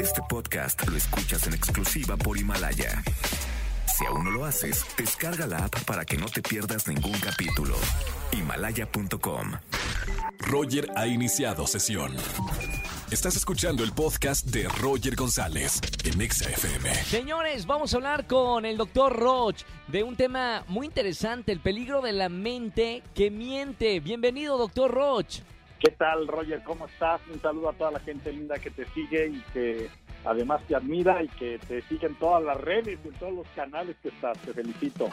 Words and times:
Este 0.00 0.20
podcast 0.28 0.86
lo 0.88 0.96
escuchas 0.96 1.46
en 1.46 1.54
exclusiva 1.54 2.16
por 2.16 2.38
Himalaya. 2.38 3.02
Si 3.96 4.04
aún 4.04 4.24
no 4.24 4.30
lo 4.30 4.44
haces, 4.44 4.84
descarga 4.96 5.46
la 5.46 5.64
app 5.64 5.84
para 5.84 6.04
que 6.04 6.16
no 6.16 6.26
te 6.26 6.42
pierdas 6.42 6.86
ningún 6.86 7.18
capítulo. 7.18 7.74
Himalaya.com. 8.32 9.52
Roger 10.40 10.90
ha 10.96 11.06
iniciado 11.06 11.66
sesión. 11.66 12.14
Estás 13.10 13.36
escuchando 13.36 13.84
el 13.84 13.92
podcast 13.92 14.46
de 14.46 14.68
Roger 14.68 15.16
González 15.16 15.80
en 16.04 16.20
Exa 16.20 16.50
FM. 16.50 16.94
Señores, 17.04 17.66
vamos 17.66 17.94
a 17.94 17.96
hablar 17.96 18.26
con 18.26 18.66
el 18.66 18.76
doctor 18.76 19.16
Roch 19.16 19.62
de 19.88 20.02
un 20.02 20.16
tema 20.16 20.64
muy 20.68 20.86
interesante, 20.86 21.52
el 21.52 21.60
peligro 21.60 22.02
de 22.02 22.12
la 22.12 22.28
mente 22.28 23.02
que 23.14 23.30
miente. 23.30 24.00
Bienvenido, 24.00 24.58
doctor 24.58 24.90
Roch. 24.90 25.40
¿Qué 25.78 25.90
tal, 25.90 26.26
Roger? 26.26 26.62
¿Cómo 26.64 26.86
estás? 26.86 27.20
Un 27.30 27.40
saludo 27.40 27.68
a 27.68 27.72
toda 27.74 27.90
la 27.90 28.00
gente 28.00 28.32
linda 28.32 28.56
que 28.58 28.70
te 28.70 28.86
sigue 28.86 29.28
y 29.28 29.40
que 29.52 29.88
además 30.24 30.62
te 30.66 30.74
admira 30.74 31.22
y 31.22 31.28
que 31.28 31.58
te 31.68 31.82
sigue 31.82 32.06
en 32.06 32.14
todas 32.14 32.42
las 32.42 32.58
redes, 32.58 32.98
en 33.04 33.12
todos 33.14 33.34
los 33.34 33.48
canales 33.48 33.94
que 34.02 34.08
estás. 34.08 34.38
Te 34.38 34.54
felicito. 34.54 35.10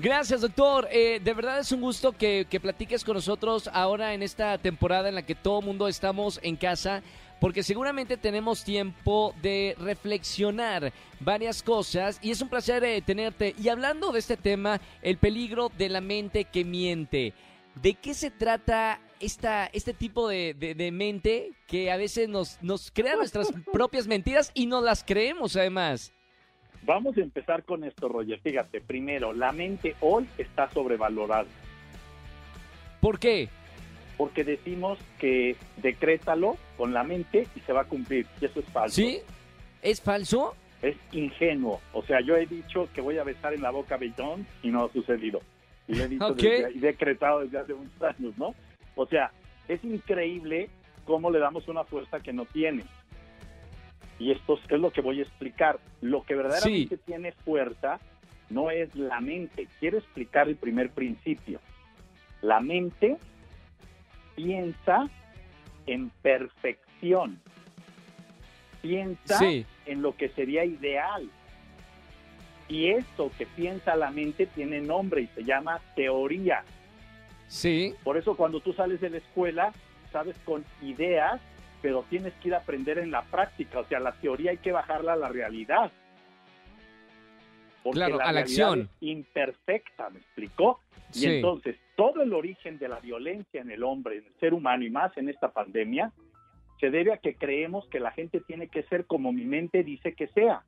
Gracias, 0.00 0.42
doctor. 0.42 0.86
Eh, 0.90 1.20
de 1.22 1.32
verdad 1.32 1.60
es 1.60 1.72
un 1.72 1.80
gusto 1.80 2.12
que, 2.12 2.46
que 2.50 2.60
platiques 2.60 3.04
con 3.04 3.14
nosotros 3.14 3.70
ahora 3.72 4.12
en 4.12 4.22
esta 4.22 4.58
temporada 4.58 5.08
en 5.08 5.14
la 5.14 5.22
que 5.22 5.34
todo 5.34 5.62
mundo 5.62 5.88
estamos 5.88 6.40
en 6.42 6.56
casa 6.56 7.02
porque 7.40 7.62
seguramente 7.62 8.16
tenemos 8.16 8.64
tiempo 8.64 9.34
de 9.42 9.76
reflexionar 9.78 10.92
varias 11.20 11.62
cosas 11.62 12.18
y 12.22 12.30
es 12.30 12.40
un 12.42 12.48
placer 12.48 12.84
eh, 12.84 13.00
tenerte. 13.02 13.54
Y 13.58 13.68
hablando 13.68 14.12
de 14.12 14.18
este 14.18 14.36
tema, 14.36 14.80
el 15.02 15.18
peligro 15.18 15.70
de 15.76 15.88
la 15.88 16.00
mente 16.00 16.44
que 16.44 16.64
miente, 16.64 17.32
¿de 17.74 17.94
qué 17.94 18.14
se 18.14 18.30
trata 18.30 19.00
esta, 19.20 19.66
este 19.66 19.92
tipo 19.94 20.28
de, 20.28 20.54
de- 20.54 20.74
de 20.74 20.90
mente 20.92 21.52
que 21.66 21.90
a 21.90 21.96
veces 21.96 22.28
nos, 22.28 22.62
nos 22.62 22.90
crea 22.90 23.16
nuestras 23.16 23.52
propias 23.72 24.06
mentiras 24.06 24.50
y 24.54 24.66
no 24.66 24.80
las 24.80 25.04
creemos 25.04 25.56
además? 25.56 26.12
Vamos 26.82 27.16
a 27.16 27.20
empezar 27.20 27.64
con 27.64 27.82
esto, 27.84 28.08
Roger. 28.08 28.38
Fíjate, 28.40 28.80
primero, 28.80 29.32
la 29.32 29.50
mente 29.52 29.96
hoy 30.00 30.26
está 30.38 30.70
sobrevalorada 30.70 31.46
¿Por 33.00 33.18
qué? 33.18 33.48
porque 34.16 34.44
decimos 34.44 34.98
que 35.18 35.56
decrétalo 35.76 36.56
con 36.78 36.94
la 36.94 37.04
mente 37.04 37.46
y 37.54 37.60
se 37.60 37.72
va 37.74 37.82
a 37.82 37.84
cumplir. 37.84 38.26
Y 38.40 38.46
eso 38.46 38.60
es 38.60 38.66
falso. 38.66 38.94
¿Sí? 38.96 39.18
¿Es 39.82 40.00
falso? 40.00 40.56
Es 40.80 40.96
ingenuo. 41.12 41.82
O 41.92 42.02
sea, 42.02 42.22
yo 42.22 42.34
he 42.34 42.46
dicho 42.46 42.88
que 42.94 43.02
voy 43.02 43.18
a 43.18 43.24
besar 43.24 43.52
en 43.52 43.60
la 43.60 43.70
boca 43.70 43.96
a 43.96 43.98
Beethoven 43.98 44.46
y 44.62 44.68
no 44.68 44.86
ha 44.86 44.92
sucedido. 44.92 45.42
Y 45.86 45.96
lo 45.96 46.04
he 46.04 46.08
dicho 46.08 46.34
desde- 46.34 46.72
y 46.72 46.78
decretado 46.78 47.40
desde 47.40 47.58
hace 47.58 47.74
muchos 47.74 48.02
años, 48.02 48.32
¿no? 48.38 48.54
O 48.96 49.06
sea, 49.06 49.30
es 49.68 49.82
increíble 49.84 50.68
cómo 51.04 51.30
le 51.30 51.38
damos 51.38 51.68
una 51.68 51.84
fuerza 51.84 52.18
que 52.20 52.32
no 52.32 52.44
tiene. 52.46 52.84
Y 54.18 54.32
esto 54.32 54.58
es 54.68 54.80
lo 54.80 54.90
que 54.90 55.02
voy 55.02 55.20
a 55.20 55.22
explicar. 55.22 55.78
Lo 56.00 56.22
que 56.24 56.34
verdaderamente 56.34 56.96
tiene 56.96 57.32
fuerza 57.32 58.00
no 58.50 58.70
es 58.70 58.92
la 58.96 59.20
mente. 59.20 59.68
Quiero 59.78 59.98
explicar 59.98 60.48
el 60.48 60.56
primer 60.56 60.90
principio. 60.90 61.60
La 62.40 62.60
mente 62.60 63.18
piensa 64.34 65.08
en 65.86 66.10
perfección. 66.22 67.40
Piensa 68.82 69.38
Sí. 69.38 69.66
en 69.84 70.00
lo 70.02 70.16
que 70.16 70.28
sería 70.30 70.64
ideal. 70.64 71.28
Y 72.68 72.88
eso 72.88 73.30
que 73.38 73.46
piensa 73.46 73.94
la 73.96 74.10
mente 74.10 74.46
tiene 74.46 74.80
nombre 74.80 75.22
y 75.22 75.26
se 75.28 75.44
llama 75.44 75.80
teoría. 75.94 76.64
Sí. 77.48 77.94
Por 78.04 78.16
eso 78.16 78.36
cuando 78.36 78.60
tú 78.60 78.72
sales 78.72 79.00
de 79.00 79.10
la 79.10 79.18
escuela, 79.18 79.72
sabes 80.12 80.36
con 80.44 80.64
ideas, 80.82 81.40
pero 81.82 82.04
tienes 82.08 82.32
que 82.34 82.48
ir 82.48 82.54
a 82.54 82.58
aprender 82.58 82.98
en 82.98 83.10
la 83.10 83.22
práctica. 83.22 83.80
O 83.80 83.84
sea, 83.86 84.00
la 84.00 84.12
teoría 84.12 84.50
hay 84.52 84.58
que 84.58 84.72
bajarla 84.72 85.12
a 85.12 85.16
la 85.16 85.28
realidad. 85.28 85.92
Porque 87.82 87.98
Claro, 87.98 88.16
la 88.18 88.24
a 88.24 88.32
la 88.32 88.40
acción. 88.40 88.80
es 88.82 88.88
imperfecta, 89.00 90.10
¿me 90.10 90.18
explicó? 90.18 90.80
Y 91.10 91.18
Sí. 91.20 91.26
entonces, 91.26 91.76
todo 91.96 92.22
el 92.22 92.32
origen 92.34 92.78
de 92.78 92.88
la 92.88 92.98
violencia 92.98 93.60
en 93.60 93.70
el 93.70 93.84
hombre, 93.84 94.18
en 94.18 94.26
el 94.26 94.34
ser 94.40 94.54
humano 94.54 94.84
y 94.84 94.90
más 94.90 95.16
en 95.16 95.28
esta 95.28 95.52
pandemia, 95.52 96.12
se 96.80 96.90
debe 96.90 97.12
a 97.12 97.18
que 97.18 97.36
creemos 97.36 97.86
que 97.88 98.00
la 98.00 98.10
gente 98.10 98.40
tiene 98.40 98.68
que 98.68 98.82
ser 98.84 99.06
como 99.06 99.32
mi 99.32 99.44
mente 99.44 99.84
dice 99.84 100.14
que 100.14 100.26
sea, 100.28 100.62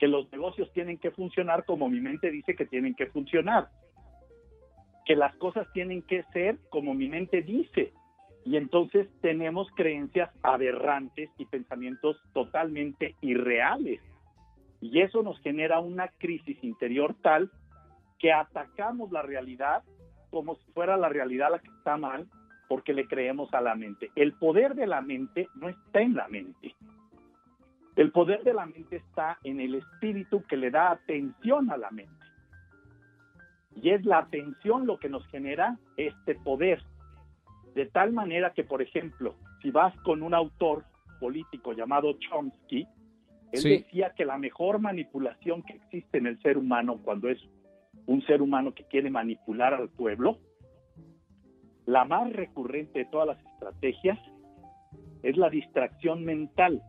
que 0.00 0.08
los 0.08 0.30
negocios 0.32 0.70
tienen 0.72 0.98
que 0.98 1.12
funcionar 1.12 1.64
como 1.64 1.88
mi 1.88 2.00
mente 2.00 2.30
dice 2.30 2.56
que 2.56 2.66
tienen 2.66 2.94
que 2.94 3.06
funcionar, 3.06 3.68
que 5.04 5.16
las 5.16 5.34
cosas 5.36 5.66
tienen 5.72 6.02
que 6.02 6.22
ser 6.32 6.58
como 6.70 6.94
mi 6.94 7.08
mente 7.08 7.42
dice. 7.42 7.92
Y 8.44 8.56
entonces 8.56 9.08
tenemos 9.20 9.68
creencias 9.76 10.30
aberrantes 10.42 11.30
y 11.38 11.46
pensamientos 11.46 12.20
totalmente 12.32 13.14
irreales. 13.20 14.00
Y 14.80 15.00
eso 15.00 15.22
nos 15.22 15.38
genera 15.40 15.78
una 15.80 16.08
crisis 16.08 16.62
interior 16.62 17.14
tal 17.22 17.50
que 18.18 18.32
atacamos 18.32 19.12
la 19.12 19.22
realidad 19.22 19.82
como 20.30 20.56
si 20.56 20.72
fuera 20.72 20.96
la 20.96 21.08
realidad 21.08 21.50
la 21.50 21.58
que 21.58 21.68
está 21.68 21.96
mal 21.96 22.26
porque 22.68 22.94
le 22.94 23.06
creemos 23.06 23.52
a 23.52 23.60
la 23.60 23.74
mente. 23.74 24.10
El 24.16 24.32
poder 24.32 24.74
de 24.74 24.86
la 24.86 25.02
mente 25.02 25.48
no 25.56 25.68
está 25.68 26.00
en 26.00 26.14
la 26.14 26.26
mente. 26.28 26.74
El 27.96 28.10
poder 28.12 28.42
de 28.42 28.54
la 28.54 28.64
mente 28.64 28.96
está 28.96 29.38
en 29.44 29.60
el 29.60 29.74
espíritu 29.74 30.42
que 30.48 30.56
le 30.56 30.70
da 30.70 30.90
atención 30.90 31.70
a 31.70 31.76
la 31.76 31.90
mente. 31.90 32.21
Y 33.74 33.90
es 33.90 34.04
la 34.04 34.18
atención 34.18 34.86
lo 34.86 34.98
que 34.98 35.08
nos 35.08 35.26
genera 35.28 35.78
este 35.96 36.34
poder. 36.34 36.82
De 37.74 37.86
tal 37.86 38.12
manera 38.12 38.52
que, 38.52 38.64
por 38.64 38.82
ejemplo, 38.82 39.34
si 39.62 39.70
vas 39.70 39.94
con 40.02 40.22
un 40.22 40.34
autor 40.34 40.84
político 41.20 41.72
llamado 41.72 42.12
Chomsky, 42.18 42.86
él 43.52 43.58
Sí. 43.60 43.68
decía 43.78 44.12
que 44.16 44.24
la 44.24 44.38
mejor 44.38 44.78
manipulación 44.78 45.62
que 45.62 45.74
existe 45.74 46.18
en 46.18 46.26
el 46.26 46.40
ser 46.42 46.58
humano 46.58 46.98
cuando 47.02 47.28
es 47.28 47.38
un 48.06 48.22
ser 48.26 48.42
humano 48.42 48.74
que 48.74 48.84
quiere 48.84 49.10
manipular 49.10 49.74
al 49.74 49.88
pueblo, 49.88 50.38
la 51.86 52.04
más 52.04 52.32
recurrente 52.32 53.00
de 53.00 53.04
todas 53.06 53.26
las 53.28 53.44
estrategias 53.52 54.18
es 55.22 55.36
la 55.36 55.50
distracción 55.50 56.24
mental, 56.24 56.82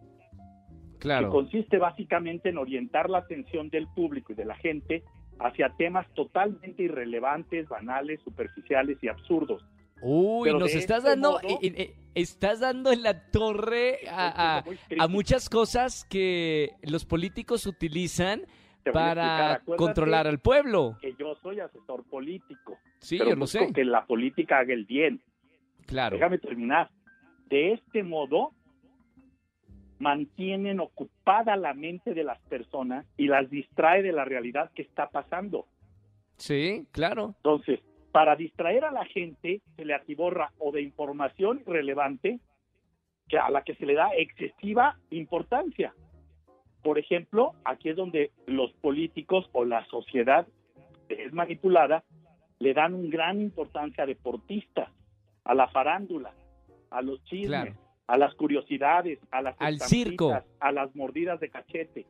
que 0.94 1.00
Claro. 1.00 1.30
consiste 1.30 1.78
básicamente 1.78 2.50
en 2.50 2.58
orientar 2.58 3.10
la 3.10 3.20
atención 3.20 3.70
del 3.70 3.88
público 3.88 4.32
y 4.34 4.36
de 4.36 4.46
la 4.46 4.56
gente 4.56 5.04
hacia 5.40 5.70
temas 5.78 6.08
totalmente 6.14 6.84
irrelevantes, 6.84 7.68
banales, 7.68 8.22
superficiales 8.24 8.98
y 9.02 9.08
absurdos. 9.08 9.64
Uy, 10.02 10.50
Pero 10.50 10.60
nos 10.60 10.74
estás 10.76 10.98
este 11.00 11.10
dando, 11.12 11.32
modo- 11.32 11.42
eh, 11.48 11.58
eh, 11.62 11.74
eh, 11.78 11.96
estás 12.16 12.60
dando 12.60 12.92
en 12.92 13.04
la 13.04 13.30
torre 13.32 14.00
a, 14.10 14.64
a- 15.00 15.08
muchas 15.08 15.50
cosas 15.50 16.06
que 16.10 16.72
los 16.84 17.06
políticos 17.06 17.66
utilizan 17.66 18.42
para 18.92 19.62
controlar 19.78 20.28
al 20.28 20.40
pueblo. 20.40 20.98
que 21.02 21.14
yo 21.18 21.36
soy 21.42 21.62
asesor 21.62 22.04
político, 22.10 22.78
Sí, 23.00 23.18
pero 23.18 23.32
yo 23.32 23.36
lo 23.38 23.48
sé. 23.48 23.72
que 23.74 23.86
la 23.86 24.06
política 24.06 24.60
haga 24.60 24.74
el 24.74 24.86
bien. 24.86 25.22
Claro. 25.86 26.18
Déjame 26.18 26.38
terminar. 26.38 26.90
De 27.50 27.72
este 27.74 28.04
modo, 28.04 28.52
mantienen 30.00 30.80
ocupada 30.80 31.56
la 31.56 31.74
mente 31.74 32.14
de 32.14 32.24
las 32.24 32.40
personas 32.42 33.06
y 33.18 33.28
las 33.28 33.50
distrae 33.50 34.02
de 34.02 34.12
la 34.12 34.26
realidad 34.26 34.72
que 34.74 34.82
está 34.82 35.10
pasando. 35.10 35.66
Sí, 36.38 36.86
claro. 36.92 37.34
Entonces, 37.38 37.80
para 38.12 38.36
distraer 38.36 38.86
a 38.86 38.92
la 38.92 39.06
gente, 39.06 39.62
se 39.76 39.86
le 39.86 39.94
atiborra 39.94 40.52
o 40.60 40.72
de 40.72 40.82
información 40.82 41.62
irrelevante 41.66 42.40
que 43.28 43.38
a 43.38 43.50
la 43.50 43.64
que 43.64 43.76
se 43.76 43.86
le 43.86 43.94
da 43.94 44.10
excesiva 44.18 44.98
importancia. 45.10 45.94
Por 46.82 47.00
ejemplo, 47.00 47.54
aquí 47.64 47.90
es 47.90 47.96
donde 47.96 48.32
los 48.46 48.72
políticos 48.74 49.50
o 49.54 49.64
la 49.64 49.86
sociedad 49.86 50.46
es 51.10 51.34
manipulada 51.34 52.04
le 52.60 52.74
dan 52.74 52.94
un 52.94 53.10
gran 53.10 53.42
importancia 53.42 54.04
a 54.04 54.08
deportistas, 54.08 54.90
a 55.44 55.54
la 55.54 55.68
farándula, 55.68 56.34
a 56.90 57.02
los 57.02 57.22
chismes, 57.26 57.50
Claro. 57.50 57.74
A 58.08 58.18
las 58.18 58.34
curiosidades, 58.36 59.20
a 59.32 59.42
las 59.42 59.56
Al 59.60 59.80
circo. 59.80 60.34
a 60.60 60.72
las 60.72 60.96
mordidas 60.96 61.40
de 61.40 61.50
cachete. 61.50 62.06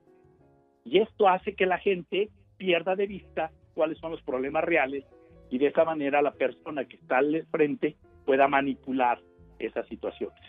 Y 0.85 0.99
esto 0.99 1.27
hace 1.29 1.55
que 1.55 1.65
la 1.65 1.77
gente 1.77 2.29
pierda 2.57 2.95
de 2.95 3.07
vista 3.07 3.51
cuáles 3.73 3.97
son 3.99 4.11
los 4.11 4.21
problemas 4.21 4.63
reales 4.63 5.05
y 5.49 5.57
de 5.57 5.67
esa 5.67 5.83
manera 5.85 6.21
la 6.21 6.31
persona 6.33 6.85
que 6.85 6.95
está 6.97 7.17
al 7.19 7.45
frente 7.51 7.95
pueda 8.25 8.47
manipular 8.47 9.19
esas 9.59 9.87
situaciones. 9.87 10.39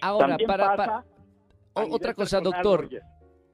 Ahora, 0.00 0.28
También 0.28 0.46
para, 0.48 0.76
pasa 0.76 1.04
para- 1.74 1.86
otra 1.88 2.14
cosa, 2.14 2.40
doctor. 2.40 2.82
Roger. 2.82 3.02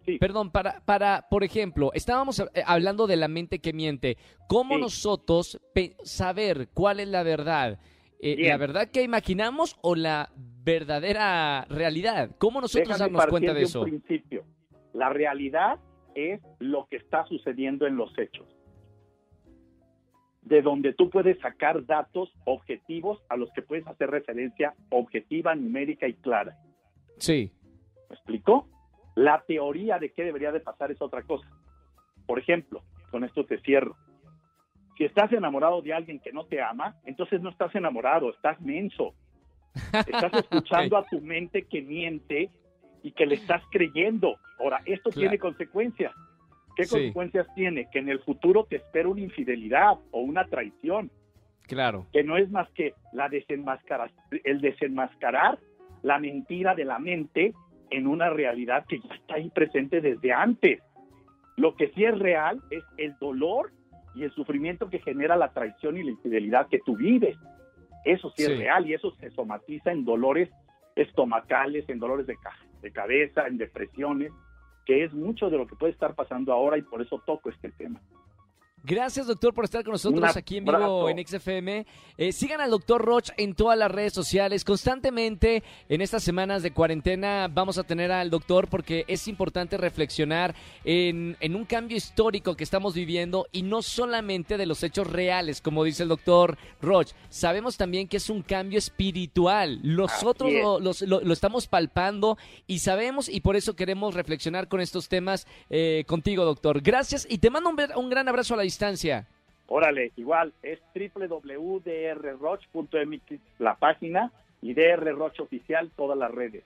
Sí. 0.05 0.17
Perdón, 0.19 0.51
para, 0.51 0.81
para, 0.87 1.27
por 1.29 1.45
ejemplo, 1.45 1.91
estábamos 1.93 2.41
eh, 2.41 2.45
hablando 2.67 3.07
de 3.07 3.17
la 3.17 3.29
mente 3.29 3.59
que 3.59 3.73
miente. 3.75 4.17
¿Cómo 4.49 4.77
Sí. 4.77 4.81
nosotros 4.81 5.61
saber 6.03 6.69
cuál 6.73 7.01
es 7.01 7.09
la 7.09 7.23
verdad? 7.23 7.79
Eh. 8.21 8.49
¿La 8.49 8.57
verdad 8.57 8.89
que 8.91 9.03
imaginamos 9.03 9.77
o 9.83 9.95
la 9.95 10.31
verdadera 10.73 11.65
realidad? 11.69 12.31
¿Cómo 12.39 12.61
nosotros 12.61 12.89
Déjame 12.89 13.13
darnos 13.13 13.27
cuenta 13.27 13.53
de 13.53 13.61
un 13.61 13.65
eso? 13.65 13.83
principio. 13.83 14.45
La 14.93 15.09
realidad 15.09 15.79
es 16.15 16.41
lo 16.59 16.87
que 16.87 16.97
está 16.97 17.25
sucediendo 17.27 17.87
en 17.87 17.97
los 17.97 18.17
hechos. 18.19 18.47
De 20.43 20.63
donde 20.63 20.95
tú 20.95 21.11
puedes 21.11 21.39
sacar 21.41 21.85
datos 21.85 22.33
objetivos 22.45 23.23
a 23.29 23.37
los 23.37 23.51
que 23.53 23.63
puedes 23.63 23.87
hacer 23.87 24.11
referencia 24.11 24.75
objetiva, 24.91 25.55
numérica 25.55 26.09
y 26.09 26.15
clara. 26.15 26.57
Sí, 27.19 27.53
¿Me 28.09 28.15
explicó? 28.15 28.69
La 29.15 29.43
teoría 29.47 29.99
de 29.99 30.13
qué 30.13 30.25
debería 30.25 30.53
de 30.53 30.61
pasar 30.61 30.91
es 30.91 31.03
otra 31.03 31.23
cosa. 31.23 31.49
Por 32.27 32.39
ejemplo, 32.39 32.83
con 33.11 33.25
esto 33.25 33.45
te 33.45 33.61
cierro. 33.61 33.97
Si 34.97 35.05
estás 35.05 35.33
enamorado 35.33 35.83
de 35.83 35.93
alguien 35.93 36.21
que 36.21 36.33
no 36.33 36.47
te 36.47 36.61
ama, 36.61 36.97
entonces 37.05 37.41
no 37.41 37.51
estás 37.51 37.75
enamorado, 37.75 38.31
estás 38.31 38.61
menso. 38.61 39.15
Estás 39.75 40.33
escuchando 40.45 40.97
a 40.97 41.05
tu 41.05 41.21
mente 41.21 41.63
que 41.63 41.83
miente 41.83 42.51
y 43.03 43.13
que 43.13 43.27
le 43.27 43.37
estás 43.37 43.63
creyendo. 43.71 44.37
Ahora, 44.59 44.83
esto 44.85 45.11
tiene 45.11 45.39
consecuencias. 45.39 46.13
¿Qué 46.77 46.87
consecuencias 46.87 47.47
tiene? 47.55 47.89
Que 47.91 47.99
en 47.99 48.09
el 48.09 48.21
futuro 48.21 48.65
te 48.65 48.77
espera 48.77 49.09
una 49.09 49.21
infidelidad 49.21 49.99
o 50.11 50.21
una 50.21 50.45
traición. 50.45 51.11
Claro. 51.67 52.07
Que 52.13 52.23
no 52.23 52.37
es 52.37 52.51
más 52.51 52.71
que 52.71 52.95
la 53.13 53.29
desenmascarar, 53.29 54.11
el 54.45 54.61
desenmascarar 54.61 55.59
la 56.03 56.19
mentira 56.19 56.75
de 56.75 56.85
la 56.85 56.99
mente 56.99 57.53
en 57.91 58.07
una 58.07 58.31
realidad 58.31 58.85
que 58.87 59.01
ya 59.01 59.15
está 59.15 59.35
ahí 59.35 59.51
presente 59.51 60.01
desde 60.01 60.33
antes. 60.33 60.81
Lo 61.57 61.75
que 61.75 61.89
sí 61.89 62.05
es 62.05 62.19
real 62.19 62.61
es 62.71 62.85
el 62.97 63.17
dolor 63.19 63.73
y 64.15 64.23
el 64.23 64.33
sufrimiento 64.33 64.89
que 64.89 65.01
genera 65.01 65.37
la 65.37 65.53
traición 65.53 65.97
y 65.97 66.03
la 66.03 66.11
infidelidad 66.11 66.69
que 66.69 66.79
tú 66.79 66.97
vives. 66.97 67.37
Eso 68.05 68.33
sí, 68.37 68.45
es 68.45 68.59
real 68.59 68.87
y 68.89 68.95
eso 68.95 69.11
se 69.17 69.31
somatiza 69.31 69.93
en 69.93 70.05
dolores 70.05 70.51
estomacales, 70.97 71.89
en 71.89 71.99
dolores 71.99 72.27
de, 72.27 72.37
de 72.83 72.93
cabeza, 72.93 73.47
en 73.47 73.59
depresiones, 73.59 74.33
que 74.85 75.05
es 75.05 75.13
mucho 75.13 75.51
de 75.51 75.59
lo 75.59 75.67
que 75.67 75.77
puede 75.77 75.93
estar 75.93 76.15
pasando 76.15 76.53
ahora 76.53 76.79
y 76.79 76.83
por 76.83 77.03
eso 77.03 77.23
toco 77.27 77.51
este 77.51 77.71
tema. 77.73 78.01
Gracias, 78.89 79.27
doctor, 79.27 79.53
por 79.53 79.67
estar 79.67 79.85
con 79.85 79.93
nosotros 79.93 80.35
aquí 80.35 80.57
en 80.57 80.65
vivo 80.65 81.11
en 81.11 81.19
XFM. 81.27 81.85
Eh, 82.17 82.33
sigan 82.33 82.63
al 82.63 82.71
doctor 82.71 83.05
Roch 83.05 83.29
en 83.37 83.55
todas 83.55 83.79
las 83.79 83.91
redes 83.91 84.15
sociales. 84.15 84.65
Constantemente 84.65 85.63
en 85.91 86.01
estas 86.01 86.23
semanas 86.23 86.63
de 86.63 86.71
cuarentena 86.71 87.51
vamos 87.53 87.77
a 87.77 87.83
tener 87.83 88.11
al 88.11 88.31
doctor 88.31 88.67
porque 88.67 89.05
es 89.07 89.29
importante 89.29 89.77
reflexionar 89.77 90.55
en, 90.85 91.37
en, 91.41 91.55
un 91.55 91.67
cambio 91.67 91.99
histórico 91.99 92.57
que 92.57 92.65
estamos 92.65 92.95
viviendo 92.95 93.47
y 93.53 93.61
no 93.61 93.83
solamente 93.83 94.57
de 94.57 94.65
los 94.65 94.83
hechos 94.83 95.07
reales, 95.07 95.61
como 95.61 95.85
dice 95.85 96.05
el 96.05 96.09
doctor 96.09 96.57
Roch. 96.81 97.09
Sabemos 97.29 97.77
también 97.77 98.09
que 98.09 98.17
es 98.17 98.31
un 98.31 98.41
cambio 98.41 98.79
espiritual. 98.79 99.81
Nosotros 99.83 100.51
lo, 100.51 100.81
lo, 100.81 101.33
estamos 101.35 101.67
palpando 101.67 102.39
y 102.67 102.79
sabemos 102.79 103.29
y 103.29 103.43
por 103.43 103.55
eso 103.55 103.77
queremos 103.77 104.15
reflexionar 104.15 104.67
con 104.67 104.81
estos 104.81 105.11
temas 105.11 105.47
eh, 105.69 106.05
contigo, 106.07 106.47
doctor. 106.47 106.81
Gracias 106.81 107.27
y 107.29 107.37
te 107.37 107.51
mando 107.51 107.69
un, 107.69 107.77
un 107.97 108.09
gran 108.09 108.29
abrazo 108.29 108.55
a 108.55 108.57
la 108.57 108.65
distancia? 108.79 109.27
Órale, 109.67 110.13
igual, 110.17 110.53
es 110.63 110.79
www.drroch.mx 110.95 111.81
la 113.59 113.75
página 113.75 114.31
y 114.63 114.73
drroch 114.73 115.41
oficial 115.41 115.91
todas 115.97 116.17
las 116.17 116.31
redes. 116.31 116.63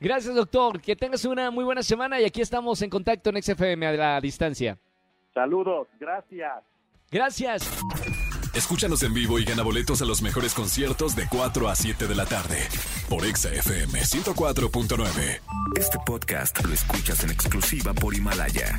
Gracias, 0.00 0.34
doctor. 0.34 0.80
Que 0.80 0.94
tengas 0.94 1.24
una 1.24 1.50
muy 1.50 1.64
buena 1.64 1.82
semana 1.82 2.20
y 2.20 2.24
aquí 2.24 2.42
estamos 2.42 2.82
en 2.82 2.90
contacto 2.90 3.30
en 3.30 3.42
XFM 3.42 3.86
a 3.86 3.92
la 3.92 4.20
distancia. 4.20 4.76
Saludos, 5.32 5.88
gracias. 5.98 6.62
Gracias. 7.10 7.70
Escúchanos 8.54 9.02
en 9.02 9.14
vivo 9.14 9.38
y 9.40 9.44
gana 9.44 9.62
boletos 9.64 10.02
a 10.02 10.04
los 10.04 10.22
mejores 10.22 10.54
conciertos 10.54 11.16
de 11.16 11.26
4 11.28 11.68
a 11.68 11.74
7 11.74 12.06
de 12.06 12.14
la 12.14 12.26
tarde 12.26 12.58
por 13.08 13.24
XFM 13.24 13.98
104.9. 13.98 15.40
Este 15.76 15.98
podcast 16.06 16.64
lo 16.64 16.72
escuchas 16.72 17.24
en 17.24 17.30
exclusiva 17.30 17.92
por 17.92 18.14
Himalaya. 18.14 18.78